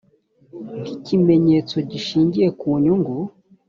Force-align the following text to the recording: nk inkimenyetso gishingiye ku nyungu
nk 0.81 0.87
inkimenyetso 0.95 1.75
gishingiye 1.89 2.49
ku 2.59 2.67
nyungu 2.83 3.15